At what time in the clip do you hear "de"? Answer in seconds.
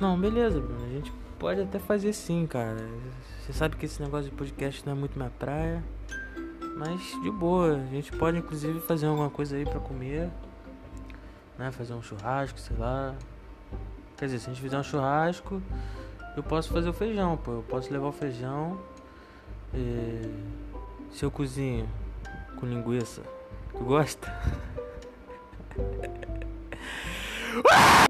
4.30-4.34, 7.22-7.30